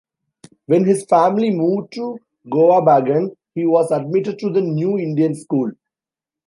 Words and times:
When 0.65 0.85
his 0.85 1.05
family 1.05 1.51
moved 1.51 1.93
to 1.93 2.17
Goabagan, 2.51 3.35
he 3.53 3.67
was 3.67 3.91
admitted 3.91 4.39
to 4.39 4.49
the 4.49 4.61
New 4.61 4.97
Indian 4.97 5.35
School. 5.35 5.73